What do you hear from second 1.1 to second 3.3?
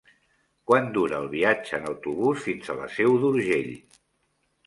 el viatge en autobús fins a la Seu